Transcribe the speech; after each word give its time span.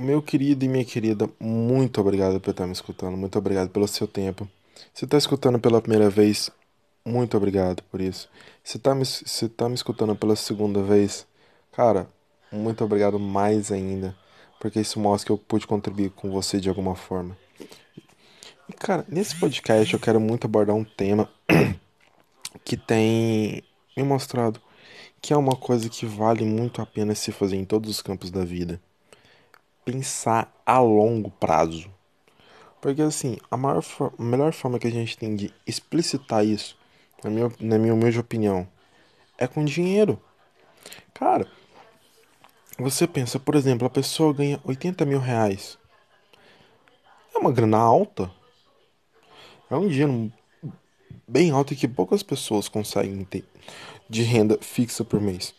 Meu 0.00 0.22
querido 0.22 0.64
e 0.64 0.68
minha 0.68 0.84
querida, 0.84 1.28
muito 1.40 2.00
obrigado 2.00 2.38
por 2.38 2.52
estar 2.52 2.68
me 2.68 2.72
escutando, 2.72 3.16
muito 3.16 3.36
obrigado 3.36 3.68
pelo 3.68 3.88
seu 3.88 4.06
tempo. 4.06 4.48
Se 4.94 5.04
está 5.04 5.18
escutando 5.18 5.58
pela 5.58 5.82
primeira 5.82 6.08
vez, 6.08 6.52
muito 7.04 7.36
obrigado 7.36 7.82
por 7.90 8.00
isso. 8.00 8.30
Se 8.62 8.76
está 8.76 8.94
me, 8.94 9.04
se 9.04 9.48
tá 9.48 9.68
me 9.68 9.74
escutando 9.74 10.14
pela 10.14 10.36
segunda 10.36 10.84
vez, 10.84 11.26
cara, 11.72 12.08
muito 12.52 12.84
obrigado 12.84 13.18
mais 13.18 13.72
ainda, 13.72 14.16
porque 14.60 14.78
isso 14.78 15.00
mostra 15.00 15.26
que 15.26 15.32
eu 15.32 15.36
pude 15.36 15.66
contribuir 15.66 16.10
com 16.10 16.30
você 16.30 16.60
de 16.60 16.68
alguma 16.68 16.94
forma. 16.94 17.36
E, 18.68 18.72
cara, 18.74 19.04
nesse 19.08 19.34
podcast 19.34 19.92
eu 19.92 19.98
quero 19.98 20.20
muito 20.20 20.44
abordar 20.44 20.76
um 20.76 20.84
tema 20.84 21.28
que 22.62 22.76
tem 22.76 23.64
me 23.96 24.04
mostrado 24.04 24.60
que 25.20 25.32
é 25.32 25.36
uma 25.36 25.56
coisa 25.56 25.88
que 25.88 26.06
vale 26.06 26.44
muito 26.44 26.80
a 26.80 26.86
pena 26.86 27.16
se 27.16 27.32
fazer 27.32 27.56
em 27.56 27.64
todos 27.64 27.90
os 27.90 28.00
campos 28.00 28.30
da 28.30 28.44
vida. 28.44 28.80
Pensar 29.88 30.54
a 30.66 30.80
longo 30.80 31.30
prazo. 31.30 31.90
Porque 32.78 33.00
assim, 33.00 33.38
a, 33.50 33.56
maior, 33.56 33.82
a 34.18 34.22
melhor 34.22 34.52
forma 34.52 34.78
que 34.78 34.86
a 34.86 34.90
gente 34.90 35.16
tem 35.16 35.34
de 35.34 35.50
explicitar 35.66 36.44
isso, 36.44 36.76
na 37.24 37.30
minha, 37.30 37.50
na 37.58 37.78
minha 37.78 37.94
humilde 37.94 38.18
opinião, 38.18 38.68
é 39.38 39.46
com 39.46 39.64
dinheiro. 39.64 40.22
Cara, 41.14 41.50
você 42.78 43.06
pensa, 43.06 43.40
por 43.40 43.54
exemplo, 43.54 43.86
a 43.86 43.90
pessoa 43.90 44.34
ganha 44.34 44.60
80 44.62 45.06
mil 45.06 45.20
reais. 45.20 45.78
É 47.34 47.38
uma 47.38 47.50
grana 47.50 47.78
alta. 47.78 48.30
É 49.70 49.74
um 49.74 49.88
dinheiro 49.88 50.30
bem 51.26 51.50
alto 51.50 51.74
que 51.74 51.88
poucas 51.88 52.22
pessoas 52.22 52.68
conseguem 52.68 53.24
ter 53.24 53.42
de 54.06 54.22
renda 54.22 54.58
fixa 54.60 55.02
por 55.02 55.18
mês. 55.18 55.54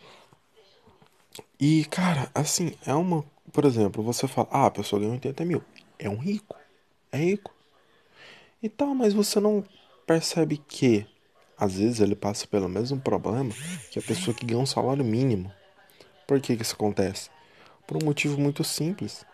E, 1.60 1.84
cara, 1.86 2.30
assim, 2.34 2.72
é 2.86 2.94
uma. 2.94 3.22
Por 3.52 3.64
exemplo, 3.64 4.02
você 4.02 4.28
fala, 4.28 4.48
ah, 4.50 4.66
a 4.66 4.70
pessoa 4.70 5.00
ganha 5.00 5.12
80 5.12 5.44
mil. 5.44 5.62
É 5.98 6.08
um 6.08 6.16
rico. 6.16 6.56
É 7.10 7.18
rico. 7.18 7.54
E 8.62 8.68
tal, 8.68 8.94
mas 8.94 9.12
você 9.12 9.40
não 9.40 9.64
percebe 10.06 10.58
que, 10.58 11.06
às 11.56 11.74
vezes, 11.74 12.00
ele 12.00 12.14
passa 12.14 12.46
pelo 12.46 12.68
mesmo 12.68 13.00
problema 13.00 13.52
que 13.90 13.98
a 13.98 14.02
pessoa 14.02 14.34
que 14.34 14.46
ganha 14.46 14.60
um 14.60 14.66
salário 14.66 15.04
mínimo. 15.04 15.52
Por 16.26 16.40
que, 16.40 16.56
que 16.56 16.62
isso 16.62 16.74
acontece? 16.74 17.30
Por 17.86 18.02
um 18.02 18.06
motivo 18.06 18.38
muito 18.38 18.62
simples. 18.62 19.24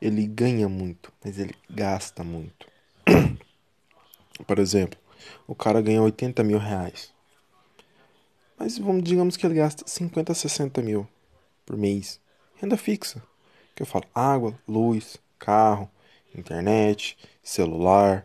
Ele 0.00 0.26
ganha 0.26 0.68
muito, 0.68 1.12
mas 1.24 1.38
ele 1.38 1.54
gasta 1.68 2.24
muito. 2.24 2.66
Por 4.46 4.58
exemplo, 4.58 4.98
o 5.46 5.54
cara 5.54 5.80
ganha 5.80 6.02
80 6.02 6.42
mil 6.42 6.58
reais. 6.58 7.12
Mas 8.58 8.78
vamos, 8.78 9.02
digamos 9.02 9.36
que 9.36 9.44
ele 9.44 9.54
gasta 9.54 9.84
50, 9.86 10.32
60 10.34 10.80
mil 10.82 11.06
por 11.66 11.76
mês. 11.76 12.20
Renda 12.54 12.76
fixa. 12.76 13.22
Que 13.82 13.84
eu 13.84 13.90
falo 13.90 14.04
água, 14.14 14.56
luz, 14.68 15.16
carro, 15.40 15.90
internet, 16.32 17.18
celular, 17.42 18.24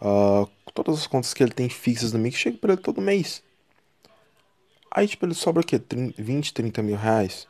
uh, 0.00 0.48
todas 0.72 0.98
as 0.98 1.06
contas 1.06 1.34
que 1.34 1.42
ele 1.42 1.52
tem 1.52 1.68
fixas 1.68 2.14
no 2.14 2.18
mês 2.18 2.34
que 2.34 2.40
chega 2.40 2.56
para 2.56 2.72
ele 2.72 2.80
todo 2.80 3.02
mês. 3.02 3.42
Aí 4.90 5.06
tipo 5.06 5.26
ele 5.26 5.34
sobra 5.34 5.60
o 5.60 5.66
quê? 5.66 5.78
30, 5.78 6.22
20, 6.22 6.54
30 6.54 6.82
mil 6.82 6.96
reais. 6.96 7.46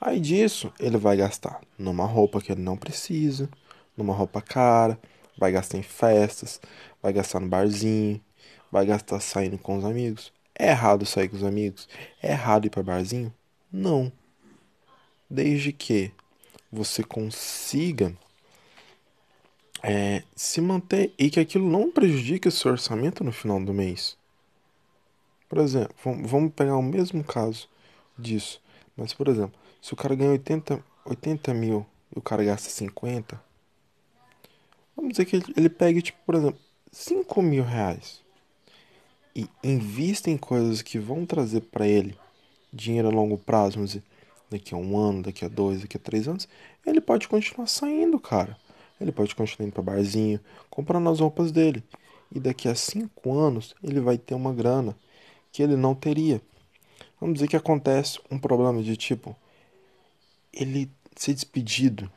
Aí 0.00 0.18
disso 0.18 0.72
ele 0.80 0.96
vai 0.96 1.18
gastar 1.18 1.60
numa 1.78 2.06
roupa 2.06 2.40
que 2.40 2.50
ele 2.50 2.62
não 2.62 2.78
precisa, 2.78 3.46
numa 3.94 4.14
roupa 4.14 4.40
cara, 4.40 4.98
vai 5.36 5.52
gastar 5.52 5.76
em 5.76 5.82
festas, 5.82 6.62
vai 7.02 7.12
gastar 7.12 7.40
no 7.40 7.48
barzinho, 7.48 8.18
vai 8.72 8.86
gastar 8.86 9.20
saindo 9.20 9.58
com 9.58 9.76
os 9.76 9.84
amigos. 9.84 10.32
É 10.58 10.70
errado 10.70 11.04
sair 11.04 11.28
com 11.28 11.36
os 11.36 11.44
amigos? 11.44 11.86
É 12.22 12.30
errado 12.30 12.64
ir 12.64 12.70
para 12.70 12.82
barzinho? 12.82 13.30
Não. 13.70 14.10
Desde 15.28 15.74
que 15.74 16.10
você 16.70 17.02
consiga 17.02 18.14
é, 19.82 20.22
se 20.36 20.60
manter 20.60 21.12
e 21.18 21.30
que 21.30 21.40
aquilo 21.40 21.68
não 21.68 21.90
prejudique 21.90 22.48
o 22.48 22.52
seu 22.52 22.72
orçamento 22.72 23.24
no 23.24 23.32
final 23.32 23.60
do 23.62 23.72
mês. 23.72 24.16
Por 25.48 25.58
exemplo, 25.58 25.94
vamos 26.04 26.52
pegar 26.52 26.76
o 26.76 26.82
mesmo 26.82 27.24
caso 27.24 27.68
disso. 28.16 28.60
Mas, 28.96 29.12
por 29.12 29.28
exemplo, 29.28 29.58
se 29.80 29.92
o 29.92 29.96
cara 29.96 30.14
ganha 30.14 30.30
80, 30.30 30.84
80 31.04 31.54
mil 31.54 31.86
e 32.14 32.18
o 32.18 32.22
cara 32.22 32.44
gasta 32.44 32.68
50, 32.68 33.42
vamos 34.94 35.12
dizer 35.12 35.24
que 35.24 35.36
ele, 35.36 35.44
ele 35.56 35.68
pegue, 35.68 36.02
tipo, 36.02 36.18
por 36.24 36.34
exemplo, 36.34 36.60
5 36.92 37.42
mil 37.42 37.64
reais 37.64 38.20
e 39.34 39.48
invista 39.62 40.30
em 40.30 40.36
coisas 40.36 40.82
que 40.82 40.98
vão 40.98 41.24
trazer 41.24 41.62
para 41.62 41.86
ele 41.86 42.16
dinheiro 42.72 43.08
a 43.08 43.12
longo 43.12 43.38
prazo, 43.38 43.76
vamos 43.76 43.92
dizer, 43.92 44.04
daqui 44.50 44.74
a 44.74 44.76
um 44.76 44.98
ano, 44.98 45.22
daqui 45.22 45.44
a 45.44 45.48
dois, 45.48 45.82
daqui 45.82 45.96
a 45.96 46.00
três 46.00 46.26
anos, 46.26 46.48
ele 46.84 47.00
pode 47.00 47.28
continuar 47.28 47.66
saindo, 47.66 48.18
cara. 48.18 48.56
Ele 49.00 49.12
pode 49.12 49.34
continuar 49.34 49.66
indo 49.66 49.72
para 49.72 49.82
barzinho, 49.82 50.40
comprando 50.68 51.08
as 51.08 51.20
roupas 51.20 51.50
dele. 51.50 51.82
E 52.32 52.38
daqui 52.38 52.68
a 52.68 52.74
cinco 52.74 53.32
anos 53.38 53.74
ele 53.82 54.00
vai 54.00 54.18
ter 54.18 54.34
uma 54.34 54.52
grana 54.52 54.96
que 55.50 55.62
ele 55.62 55.76
não 55.76 55.94
teria. 55.94 56.40
Vamos 57.20 57.34
dizer 57.34 57.48
que 57.48 57.56
acontece 57.56 58.20
um 58.30 58.38
problema 58.38 58.82
de 58.82 58.96
tipo, 58.96 59.34
ele 60.52 60.90
ser 61.16 61.34
despedido. 61.34 62.10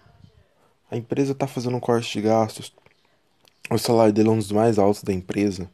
A 0.90 0.98
empresa 0.98 1.32
está 1.32 1.48
fazendo 1.48 1.78
um 1.78 1.80
corte 1.80 2.12
de 2.14 2.22
gastos. 2.22 2.74
O 3.70 3.78
salário 3.78 4.14
dele 4.14 4.30
é 4.30 4.32
um 4.32 4.38
dos 4.38 4.52
mais 4.52 4.78
altos 4.78 5.04
da 5.04 5.14
empresa. 5.14 5.70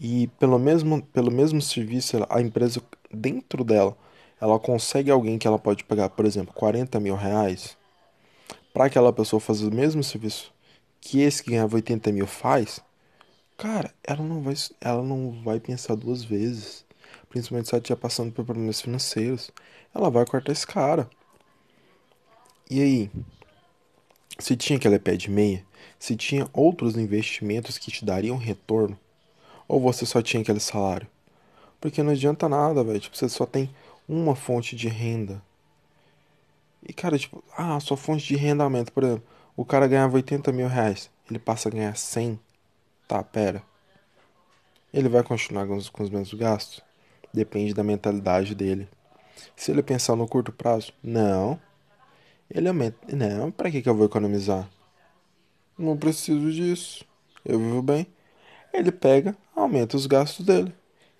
E 0.00 0.28
pelo 0.38 0.58
mesmo, 0.58 1.02
pelo 1.02 1.30
mesmo 1.30 1.60
serviço, 1.60 2.16
a 2.28 2.40
empresa 2.40 2.82
dentro 3.12 3.62
dela, 3.62 3.96
ela 4.44 4.60
consegue 4.60 5.10
alguém 5.10 5.38
que 5.38 5.46
ela 5.46 5.58
pode 5.58 5.82
pagar, 5.84 6.10
por 6.10 6.26
exemplo, 6.26 6.52
40 6.52 7.00
mil 7.00 7.16
reais 7.16 7.78
para 8.74 8.84
aquela 8.84 9.10
pessoa 9.10 9.40
fazer 9.40 9.66
o 9.66 9.74
mesmo 9.74 10.04
serviço 10.04 10.52
que 11.00 11.22
esse 11.22 11.42
que 11.42 11.50
ganhava 11.50 11.76
80 11.76 12.12
mil 12.12 12.26
faz, 12.26 12.78
cara, 13.56 13.90
ela 14.02 14.22
não 14.22 14.42
vai, 14.42 14.54
ela 14.82 15.02
não 15.02 15.42
vai 15.42 15.58
pensar 15.58 15.94
duas 15.94 16.22
vezes. 16.22 16.84
Principalmente 17.30 17.68
se 17.68 17.74
ela 17.74 17.80
estiver 17.80 17.98
passando 17.98 18.32
por 18.32 18.44
problemas 18.44 18.82
financeiros. 18.82 19.50
Ela 19.94 20.10
vai 20.10 20.26
cortar 20.26 20.52
esse 20.52 20.66
cara. 20.66 21.08
E 22.70 22.82
aí? 22.82 23.10
Se 24.38 24.56
tinha 24.56 24.78
aquele 24.78 24.98
pé 24.98 25.16
de 25.16 25.30
meia, 25.30 25.64
se 25.98 26.16
tinha 26.16 26.46
outros 26.52 26.98
investimentos 26.98 27.78
que 27.78 27.90
te 27.90 28.04
dariam 28.04 28.36
retorno, 28.36 28.98
ou 29.66 29.80
você 29.80 30.04
só 30.04 30.20
tinha 30.20 30.42
aquele 30.42 30.60
salário? 30.60 31.08
Porque 31.80 32.02
não 32.02 32.12
adianta 32.12 32.46
nada, 32.46 32.84
velho. 32.84 33.00
Tipo, 33.00 33.16
você 33.16 33.28
só 33.28 33.46
tem 33.46 33.70
uma 34.08 34.34
fonte 34.34 34.76
de 34.76 34.88
renda. 34.88 35.42
E, 36.86 36.92
cara, 36.92 37.18
tipo, 37.18 37.42
ah, 37.56 37.80
sua 37.80 37.96
fonte 37.96 38.26
de 38.26 38.36
renda 38.36 38.64
aumenta. 38.64 38.90
Por 38.90 39.02
exemplo, 39.02 39.24
o 39.56 39.64
cara 39.64 39.86
ganhava 39.86 40.16
80 40.16 40.52
mil 40.52 40.68
reais. 40.68 41.10
Ele 41.28 41.38
passa 41.38 41.68
a 41.68 41.72
ganhar 41.72 41.96
100. 41.96 42.38
Tá, 43.08 43.22
pera. 43.22 43.62
Ele 44.92 45.08
vai 45.08 45.22
continuar 45.22 45.66
com 45.66 45.76
os, 45.76 45.88
com 45.88 46.02
os 46.02 46.10
mesmos 46.10 46.34
gastos? 46.34 46.82
Depende 47.32 47.74
da 47.74 47.82
mentalidade 47.82 48.54
dele. 48.54 48.88
Se 49.56 49.70
ele 49.70 49.82
pensar 49.82 50.14
no 50.14 50.28
curto 50.28 50.52
prazo, 50.52 50.92
não. 51.02 51.58
Ele 52.50 52.68
aumenta. 52.68 53.16
Não, 53.16 53.50
pra 53.50 53.70
que, 53.70 53.82
que 53.82 53.88
eu 53.88 53.94
vou 53.94 54.06
economizar? 54.06 54.68
Não 55.76 55.96
preciso 55.96 56.52
disso. 56.52 57.04
Eu 57.44 57.58
vivo 57.58 57.82
bem. 57.82 58.06
Ele 58.72 58.92
pega, 58.92 59.36
aumenta 59.54 59.96
os 59.96 60.06
gastos 60.06 60.44
dele. 60.44 60.72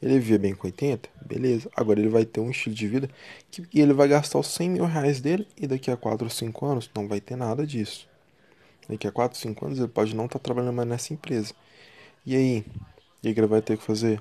Ele 0.04 0.18
vivia 0.18 0.38
bem 0.38 0.54
com 0.54 0.66
80, 0.66 1.08
beleza. 1.24 1.70
Agora 1.74 1.98
ele 1.98 2.10
vai 2.10 2.26
ter 2.26 2.38
um 2.38 2.50
estilo 2.50 2.74
de 2.74 2.86
vida 2.86 3.08
que 3.50 3.80
ele 3.80 3.94
vai 3.94 4.06
gastar 4.06 4.38
os 4.38 4.48
100 4.48 4.68
mil 4.68 4.84
reais 4.84 5.18
dele 5.18 5.48
e 5.56 5.66
daqui 5.66 5.90
a 5.90 5.96
4 5.96 6.26
ou 6.26 6.30
5 6.30 6.66
anos 6.66 6.90
não 6.94 7.08
vai 7.08 7.22
ter 7.22 7.36
nada 7.36 7.66
disso. 7.66 8.06
Daqui 8.86 9.06
a 9.06 9.10
4 9.10 9.34
ou 9.34 9.40
5 9.40 9.64
anos 9.64 9.78
ele 9.78 9.88
pode 9.88 10.14
não 10.14 10.26
estar 10.26 10.38
tá 10.38 10.42
trabalhando 10.42 10.74
mais 10.74 10.86
nessa 10.86 11.14
empresa. 11.14 11.54
E 12.26 12.36
aí? 12.36 12.66
O 13.16 13.20
que 13.22 13.28
ele 13.28 13.46
vai 13.46 13.62
ter 13.62 13.78
que 13.78 13.82
fazer? 13.82 14.20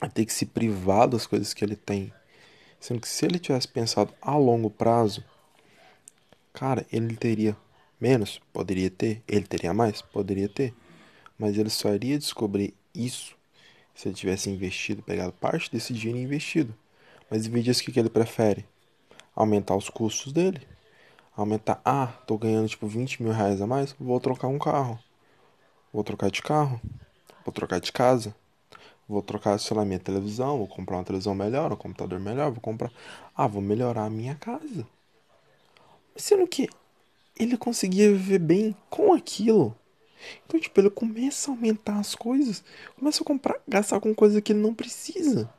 Vai 0.00 0.10
ter 0.10 0.26
que 0.26 0.32
se 0.32 0.44
privar 0.44 1.06
das 1.06 1.28
coisas 1.28 1.54
que 1.54 1.64
ele 1.64 1.76
tem. 1.76 2.12
Sendo 2.80 3.00
que 3.00 3.08
se 3.08 3.24
ele 3.24 3.38
tivesse 3.38 3.68
pensado 3.68 4.12
a 4.20 4.36
longo 4.36 4.68
prazo, 4.68 5.22
cara, 6.52 6.84
ele 6.92 7.14
teria 7.14 7.56
menos? 8.00 8.40
Poderia 8.52 8.90
ter. 8.90 9.22
Ele 9.28 9.46
teria 9.46 9.72
mais? 9.72 10.02
Poderia 10.02 10.48
ter. 10.48 10.74
Mas 11.38 11.56
ele 11.56 11.70
só 11.70 11.94
iria 11.94 12.18
descobrir 12.18 12.74
isso 12.92 13.37
se 13.98 14.06
ele 14.06 14.14
tivesse 14.14 14.48
investido, 14.48 15.02
pegado 15.02 15.32
parte 15.32 15.72
desse 15.72 15.92
dinheiro 15.92 16.20
e 16.20 16.22
investido. 16.22 16.72
Mas 17.28 17.46
em 17.46 17.50
vez 17.50 17.80
o 17.80 17.82
que, 17.82 17.90
que 17.90 17.98
ele 17.98 18.08
prefere? 18.08 18.64
Aumentar 19.34 19.74
os 19.74 19.90
custos 19.90 20.32
dele. 20.32 20.60
Aumentar, 21.36 21.80
ah, 21.84 22.06
tô 22.24 22.38
ganhando 22.38 22.68
tipo 22.68 22.86
20 22.86 23.20
mil 23.20 23.32
reais 23.32 23.60
a 23.60 23.66
mais, 23.66 23.96
vou 23.98 24.20
trocar 24.20 24.46
um 24.46 24.58
carro. 24.58 24.96
Vou 25.92 26.04
trocar 26.04 26.30
de 26.30 26.40
carro. 26.40 26.80
Vou 27.44 27.52
trocar 27.52 27.80
de 27.80 27.90
casa. 27.90 28.32
Vou 29.08 29.20
trocar, 29.20 29.58
sei 29.58 29.76
lá, 29.76 29.84
minha 29.84 29.98
televisão, 29.98 30.58
vou 30.58 30.68
comprar 30.68 30.98
uma 30.98 31.04
televisão 31.04 31.34
melhor, 31.34 31.72
um 31.72 31.76
computador 31.76 32.20
melhor, 32.20 32.52
vou 32.52 32.60
comprar. 32.60 32.92
Ah, 33.34 33.48
vou 33.48 33.60
melhorar 33.60 34.04
a 34.04 34.10
minha 34.10 34.36
casa. 34.36 34.86
Sendo 36.14 36.46
que 36.46 36.68
ele 37.36 37.56
conseguia 37.56 38.12
viver 38.12 38.38
bem 38.38 38.76
com 38.88 39.12
aquilo. 39.12 39.74
Então, 40.46 40.60
tipo, 40.60 40.80
ele 40.80 40.90
começa 40.90 41.50
a 41.50 41.54
aumentar 41.54 41.98
as 41.98 42.14
coisas, 42.14 42.64
começa 42.98 43.22
a 43.22 43.26
comprar, 43.26 43.60
gastar 43.68 44.00
com 44.00 44.14
coisa 44.14 44.40
que 44.42 44.52
ele 44.52 44.60
não 44.60 44.74
precisa. 44.74 45.50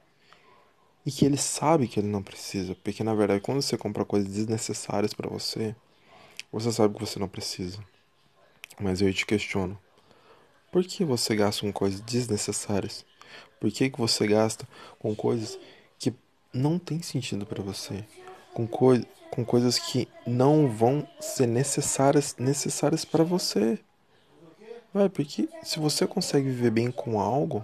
E 1.06 1.12
que 1.12 1.26
ele 1.26 1.38
sabe 1.38 1.88
que 1.88 2.00
ele 2.00 2.08
não 2.08 2.22
precisa, 2.24 2.76
porque 2.76 3.04
na 3.04 3.14
verdade, 3.16 3.42
quando 3.42 3.62
você 3.62 3.78
compra 3.78 4.06
coisas 4.06 4.32
desnecessárias 4.32 5.14
para 5.14 5.30
você, 5.30 5.76
Você 6.52 6.72
sabe 6.72 6.96
que 6.96 7.02
você 7.02 7.20
não 7.20 7.28
precisa. 7.30 7.80
Mas 8.80 9.02
eu 9.02 9.14
te 9.14 9.26
questiono. 9.26 9.80
Por 10.72 10.84
que 10.84 11.04
você 11.06 11.36
gasta 11.36 11.62
com 11.62 11.72
coisas 11.74 12.02
desnecessárias? 12.02 13.06
Por 13.60 13.72
que, 13.72 13.90
que 13.90 14.00
você 14.00 14.28
gasta 14.28 14.68
com 15.00 15.16
coisas 15.16 15.60
que 16.00 16.14
não 16.54 16.80
tem 16.80 17.02
sentido 17.02 17.46
para 17.46 17.64
você? 17.64 18.06
Com, 18.54 18.68
coi 18.68 19.06
com 19.32 19.46
coisas 19.46 19.80
que 19.80 20.08
não 20.26 20.70
vão 20.70 21.08
ser 21.20 21.48
necessárias 21.48 22.36
necessárias 22.40 23.06
para 23.06 23.24
você? 23.24 23.80
Vai, 24.94 25.08
porque 25.08 25.48
se 25.64 25.80
você 25.80 26.08
consegue 26.08 26.50
viver 26.50 26.72
bem 26.72 26.92
com 26.92 27.20
algo 27.20 27.64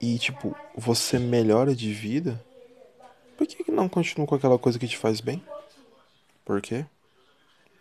e 0.00 0.18
tipo, 0.18 0.56
você 0.74 1.18
melhora 1.18 1.74
de 1.74 1.92
vida, 1.92 2.42
por 3.36 3.46
que, 3.46 3.62
que 3.62 3.70
não 3.70 3.88
continua 3.88 4.26
com 4.26 4.34
aquela 4.34 4.58
coisa 4.58 4.78
que 4.78 4.88
te 4.88 4.96
faz 4.96 5.20
bem? 5.20 5.42
Por 6.44 6.60
quê? 6.60 6.86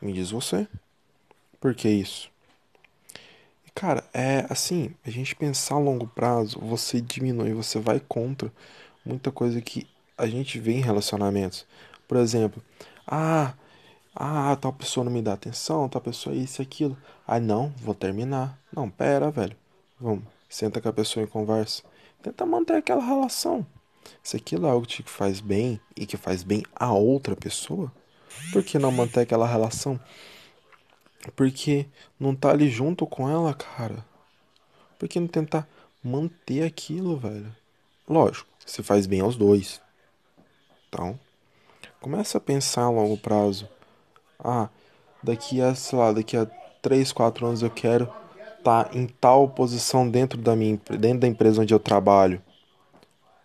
Me 0.02 0.12
diz 0.12 0.32
você. 0.32 0.68
Por 1.60 1.74
que 1.74 1.88
isso? 1.88 2.30
Cara, 3.74 4.04
é 4.14 4.46
assim, 4.50 4.94
a 5.06 5.10
gente 5.10 5.36
pensar 5.36 5.76
a 5.76 5.80
longo 5.80 6.08
prazo, 6.08 6.60
você 6.60 7.02
diminui, 7.02 7.54
você 7.54 7.80
vai 7.80 8.00
contra 8.00 8.52
muita 9.04 9.32
coisa 9.32 9.60
que 9.62 9.88
a 10.18 10.28
gente 10.28 10.60
vê 10.60 10.74
em 10.74 10.82
relacionamentos. 10.82 11.66
Por 12.08 12.18
exemplo, 12.18 12.62
ah, 13.08 13.54
ah, 14.16 14.56
tal 14.56 14.72
pessoa 14.72 15.04
não 15.04 15.12
me 15.12 15.22
dá 15.22 15.34
atenção, 15.34 15.90
tal 15.90 16.02
pessoa 16.02 16.36
isso 16.36 16.62
e 16.62 16.64
aquilo. 16.64 16.98
Ah, 17.28 17.40
não, 17.40 17.74
vou 17.78 17.96
terminar. 17.96 18.60
Não, 18.72 18.90
pera, 18.90 19.32
velho. 19.32 19.56
Vamos, 20.00 20.26
senta 20.48 20.80
com 20.80 20.90
a 20.90 20.94
pessoa 20.94 21.24
e 21.24 21.28
conversa. 21.28 21.84
Tenta 22.22 22.46
manter 22.46 22.76
aquela 22.78 23.04
relação. 23.04 23.66
Se 24.22 24.38
aquilo 24.38 24.68
é 24.68 24.70
algo 24.70 24.86
que 24.86 25.02
te 25.02 25.10
faz 25.10 25.40
bem 25.40 25.80
e 25.96 26.06
que 26.06 26.18
faz 26.18 26.44
bem 26.44 26.64
a 26.76 26.94
outra 26.94 27.36
pessoa, 27.36 27.92
por 28.52 28.64
que 28.64 28.78
não 28.78 28.92
manter 28.92 29.22
aquela 29.22 29.48
relação? 29.48 30.00
Porque 31.36 31.88
não 32.20 32.36
tá 32.36 32.52
ali 32.52 32.70
junto 32.70 33.08
com 33.08 33.30
ela, 33.30 33.54
cara. 33.54 34.06
Por 35.00 35.08
que 35.08 35.20
não 35.20 35.28
tentar 35.28 35.68
manter 36.04 36.64
aquilo, 36.64 37.18
velho? 37.18 37.56
Lógico, 38.08 38.50
se 38.66 38.84
faz 38.84 39.08
bem 39.08 39.22
aos 39.22 39.36
dois. 39.36 39.82
Então, 40.88 41.20
começa 42.00 42.38
a 42.38 42.42
pensar 42.42 42.84
a 42.84 42.90
longo 42.90 43.18
prazo. 43.18 43.68
Ah, 44.44 44.70
daqui 45.22 45.62
a, 45.62 45.74
sei 45.74 45.98
lá, 45.98 46.12
daqui 46.12 46.36
a 46.36 46.46
3, 46.82 47.12
4 47.12 47.46
anos 47.46 47.62
eu 47.62 47.70
quero 47.70 48.12
estar 48.58 48.86
tá 48.86 48.98
em 48.98 49.08
tal 49.08 49.48
posição 49.50 50.10
dentro 50.10 50.40
da 50.40 50.56
minha 50.56 50.80
dentro 51.00 51.20
da 51.20 51.28
empresa 51.28 51.62
onde 51.62 51.74
eu 51.74 51.80
trabalho. 51.80 52.42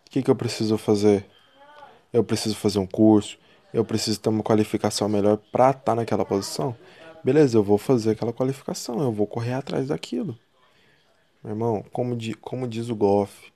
O 0.07 0.11
que, 0.11 0.23
que 0.23 0.31
eu 0.31 0.37
preciso 0.37 0.77
fazer? 0.79 1.27
Eu 2.13 2.25
preciso 2.25 2.57
fazer 2.57 2.79
um 2.79 2.87
curso, 2.87 3.39
eu 3.73 3.85
preciso 3.85 4.19
ter 4.19 4.29
uma 4.31 4.43
qualificação 4.43 5.09
melhor 5.09 5.37
para 5.53 5.71
estar 5.71 5.81
tá 5.83 5.95
naquela 5.95 6.25
posição. 6.25 6.75
Beleza, 7.23 7.59
eu 7.59 7.63
vou 7.63 7.79
fazer 7.79 8.13
aquela 8.13 8.33
qualificação, 8.33 9.01
eu 9.01 9.13
vou 9.13 9.27
correr 9.27 9.53
atrás 9.53 9.89
daquilo. 9.89 10.39
Meu 11.43 11.53
irmão, 11.53 11.85
como, 11.93 12.17
di, 12.17 12.35
como 12.35 12.67
diz 12.67 12.89
o 12.89 12.97
Goff, 12.97 13.53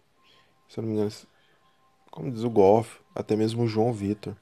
se 0.68 0.78
eu 0.78 0.82
não 0.82 0.90
me 0.90 0.96
engano, 0.96 1.12
como 2.10 2.30
diz 2.30 2.44
o 2.44 2.50
Goff, 2.50 3.00
até 3.14 3.34
mesmo 3.34 3.62
o 3.62 3.66
João 3.66 3.92
Vitor, 3.92 4.34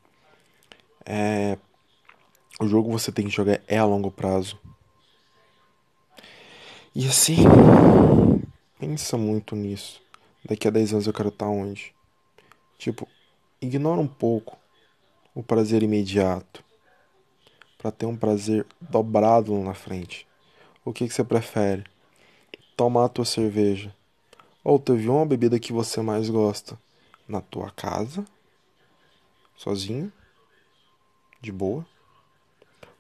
é, 1.07 1.57
o 2.61 2.69
jogo 2.69 2.91
você 2.91 3.11
tem 3.11 3.25
que 3.25 3.35
jogar 3.35 3.59
é 3.67 3.79
a 3.79 3.87
longo 3.87 4.11
prazo. 4.11 4.61
E 6.95 7.07
assim, 7.07 7.37
pensa 8.79 9.17
muito 9.17 9.57
nisso. 9.57 10.03
Daqui 10.45 10.69
a 10.69 10.71
10 10.71 10.93
anos 10.93 11.07
eu 11.07 11.13
quero 11.13 11.31
estar 11.31 11.47
tá 11.47 11.51
onde? 11.51 11.95
Tipo, 12.77 13.09
ignora 13.63 14.01
um 14.01 14.07
pouco 14.07 14.59
o 15.35 15.43
prazer 15.43 15.83
imediato 15.83 16.63
para 17.79 17.91
ter 17.91 18.05
um 18.05 18.17
prazer 18.17 18.67
dobrado 18.79 19.57
na 19.61 19.73
frente. 19.73 20.29
O 20.85 20.93
que, 20.93 21.09
que 21.09 21.15
você 21.15 21.25
prefere? 21.25 21.85
Tomar 22.77 23.07
a 23.07 23.09
tua 23.09 23.25
cerveja 23.25 23.95
ou 24.63 24.79
teve 24.79 25.09
uma 25.09 25.25
bebida 25.25 25.59
que 25.59 25.73
você 25.73 26.03
mais 26.03 26.29
gosta 26.29 26.79
na 27.27 27.41
tua 27.41 27.71
casa, 27.71 28.23
sozinho, 29.57 30.13
de 31.41 31.51
boa? 31.51 31.87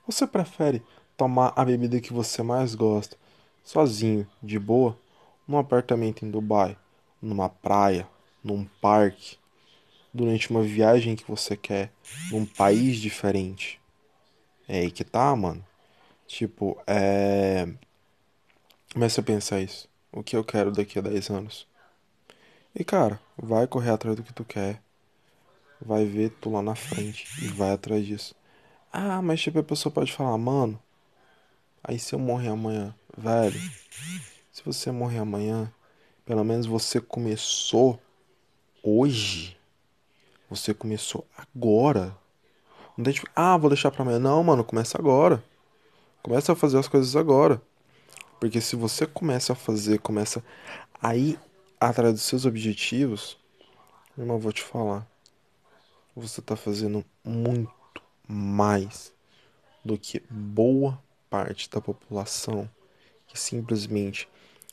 Você 0.06 0.26
prefere 0.26 0.82
tomar 1.17 1.52
a 1.56 1.64
bebida 1.64 2.00
que 2.00 2.12
você 2.12 2.43
mais 2.43 2.75
gosta 2.75 3.17
sozinho, 3.62 4.26
de 4.43 4.58
boa, 4.58 4.99
num 5.47 5.58
apartamento 5.58 6.25
em 6.25 6.31
Dubai, 6.31 6.76
numa 7.20 7.49
praia, 7.49 8.08
num 8.43 8.64
parque, 8.81 9.37
durante 10.12 10.50
uma 10.50 10.62
viagem 10.62 11.14
que 11.14 11.29
você 11.29 11.56
quer, 11.56 11.93
num 12.31 12.44
país 12.44 12.97
diferente? 12.97 13.81
É 14.67 14.81
aí 14.81 14.91
que 14.91 15.05
tá, 15.05 15.35
mano. 15.35 15.64
Tipo, 16.26 16.81
é. 16.87 17.69
Começa 18.93 19.20
a 19.20 19.25
pensar 19.25 19.61
isso. 19.61 19.88
O 20.12 20.23
que 20.23 20.37
eu 20.37 20.44
quero 20.44 20.73
daqui 20.73 20.99
a 20.99 21.03
10 21.03 21.29
anos? 21.29 21.67
E 22.75 22.85
cara, 22.85 23.20
vai 23.37 23.67
correr 23.67 23.91
atrás 23.91 24.17
do 24.17 24.23
que 24.23 24.32
tu 24.32 24.44
quer. 24.44 24.81
Vai 25.81 26.05
ver 26.05 26.31
tu 26.41 26.50
lá 26.50 26.62
na 26.62 26.75
frente 26.75 27.26
e 27.44 27.49
vai 27.49 27.73
atrás 27.73 28.06
disso. 28.06 28.35
Ah, 28.93 29.23
mas 29.23 29.41
tipo, 29.41 29.59
a 29.59 29.63
pessoa 29.63 29.93
pode 29.93 30.13
falar, 30.13 30.37
mano. 30.37 30.81
Aí 31.83 31.99
se 31.99 32.15
eu 32.15 32.19
morrer 32.19 32.49
amanhã, 32.49 32.95
velho. 33.17 33.61
Se 34.53 34.63
você 34.65 34.91
morrer 34.91 35.19
amanhã, 35.19 35.73
pelo 36.27 36.45
menos 36.45 36.67
você 36.67 37.01
começou 37.01 38.01
hoje. 38.83 39.57
Você 40.51 40.75
começou 40.75 41.25
agora. 41.37 42.17
Não 42.97 43.05
tem 43.05 43.15
tipo, 43.15 43.29
ah, 43.35 43.57
vou 43.57 43.71
deixar 43.71 43.91
pra 43.91 44.03
amanhã. 44.03 44.19
Não, 44.19 44.43
mano, 44.43 44.65
começa 44.65 44.99
agora. 44.99 45.43
Começa 46.23 46.53
a 46.53 46.57
fazer 46.57 46.79
as 46.79 46.89
coisas 46.89 47.15
agora. 47.17 47.63
Porque 48.41 48.61
se 48.61 48.75
você 48.75 49.07
começa 49.07 49.53
a 49.53 49.57
fazer, 49.57 50.01
começa 50.01 50.45
a 51.01 51.15
ir 51.15 51.39
atrás 51.79 52.13
dos 52.13 52.23
seus 52.23 52.45
objetivos, 52.45 53.39
não 54.17 54.39
vou 54.39 54.53
te 54.53 54.63
falar. 54.63 55.07
Você 56.15 56.43
tá 56.43 56.57
fazendo 56.57 57.05
muito 57.25 57.80
mais 58.31 59.12
do 59.85 59.99
que 59.99 60.23
boa 60.31 61.03
parte 61.29 61.69
da 61.71 61.81
população 61.81 62.71
que 63.27 63.38
simplesmente 63.38 64.29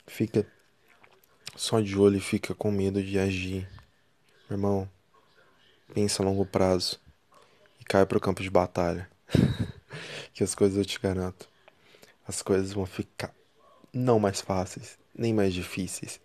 fica 0.06 0.46
só 1.56 1.80
de 1.80 1.98
olho 1.98 2.18
e 2.18 2.22
fica 2.22 2.54
com 2.54 2.72
medo 2.72 3.02
de 3.04 3.18
agir. 3.18 3.68
Irmão, 4.50 4.90
pensa 5.94 6.22
a 6.22 6.26
longo 6.26 6.46
prazo 6.46 7.00
cai 7.88 8.06
pro 8.06 8.20
campo 8.20 8.44
de 8.44 8.50
batalha. 8.50 9.10
que 10.34 10.44
as 10.44 10.54
coisas 10.54 10.78
eu 10.78 10.86
te 10.86 11.00
garanto. 11.00 11.50
As 12.28 12.42
coisas 12.42 12.74
vão 12.74 12.86
ficar 12.86 13.34
não 13.94 14.20
mais 14.20 14.42
fáceis, 14.42 15.00
nem 15.16 15.34
mais 15.34 15.54
difíceis. 15.54 16.20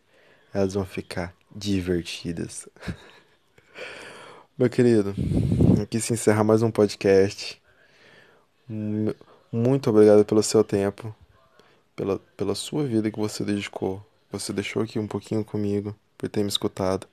Elas 0.52 0.74
vão 0.74 0.84
ficar 0.84 1.34
divertidas. 1.54 2.68
Meu 4.62 4.70
querido, 4.70 5.12
aqui 5.82 6.00
se 6.00 6.12
encerra 6.12 6.44
mais 6.44 6.62
um 6.62 6.70
podcast. 6.70 7.60
Muito 9.50 9.90
obrigado 9.90 10.24
pelo 10.24 10.40
seu 10.40 10.62
tempo, 10.62 11.12
pela, 11.96 12.20
pela 12.36 12.54
sua 12.54 12.84
vida 12.84 13.10
que 13.10 13.18
você 13.18 13.42
dedicou. 13.42 14.00
Você 14.30 14.52
deixou 14.52 14.80
aqui 14.80 15.00
um 15.00 15.06
pouquinho 15.08 15.44
comigo, 15.44 15.96
por 16.16 16.28
ter 16.28 16.44
me 16.44 16.48
escutado. 16.48 17.08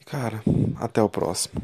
E 0.00 0.04
cara, 0.04 0.42
até 0.80 1.00
o 1.00 1.08
próximo. 1.08 1.62